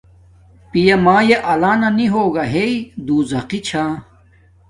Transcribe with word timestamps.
پیا 0.71 0.95
مایے 1.05 1.37
آلانا 1.51 1.89
نی 1.97 2.05
ہوگا 2.13 2.43
ہݵ 2.53 2.71
دوزخی 3.05 3.59
چھا 3.67 3.83